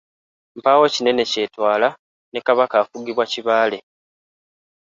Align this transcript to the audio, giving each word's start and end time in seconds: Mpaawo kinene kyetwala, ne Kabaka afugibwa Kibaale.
Mpaawo 0.57 0.85
kinene 0.93 1.23
kyetwala, 1.31 1.89
ne 2.31 2.39
Kabaka 2.45 2.75
afugibwa 2.83 3.23
Kibaale. 3.31 3.77